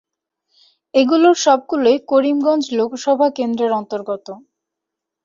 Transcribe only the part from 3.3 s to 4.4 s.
কেন্দ্রের অন্তর্গত।